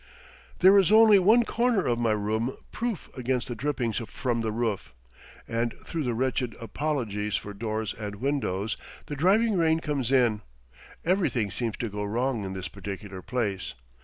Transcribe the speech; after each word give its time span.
There 0.61 0.79
is 0.79 0.91
only 0.91 1.19
one 1.19 1.43
corner 1.45 1.85
of 1.85 1.99
my 1.99 2.13
room 2.13 2.57
proof 2.71 3.07
against 3.15 3.47
the 3.47 3.53
drippings 3.53 3.99
from 4.07 4.41
the 4.41 4.51
roof, 4.51 4.95
and 5.47 5.75
through 5.77 6.01
the 6.05 6.15
wretched 6.15 6.55
apologies 6.59 7.35
for 7.35 7.53
doors 7.53 7.93
and 7.93 8.15
windows 8.15 8.77
the 9.05 9.15
driving 9.15 9.55
rain 9.57 9.79
comes 9.79 10.11
in. 10.11 10.41
Everything 11.05 11.51
seems 11.51 11.77
to 11.77 11.87
go 11.89 12.03
wrong 12.03 12.43
in 12.45 12.53
this 12.53 12.67
particular 12.67 13.21
place. 13.21 13.75